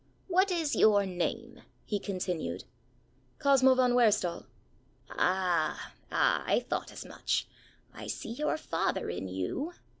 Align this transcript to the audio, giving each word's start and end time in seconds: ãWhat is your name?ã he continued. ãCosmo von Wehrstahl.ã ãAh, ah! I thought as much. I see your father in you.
ãWhat 0.31 0.49
is 0.49 0.75
your 0.75 1.05
name?ã 1.05 1.61
he 1.85 1.99
continued. 1.99 2.63
ãCosmo 3.39 3.75
von 3.75 3.93
Wehrstahl.ã 3.93 4.45
ãAh, 5.15 5.77
ah! 6.11 6.43
I 6.47 6.59
thought 6.67 6.91
as 6.91 7.05
much. 7.05 7.47
I 7.93 8.07
see 8.07 8.31
your 8.31 8.57
father 8.57 9.11
in 9.11 9.27
you. 9.27 9.73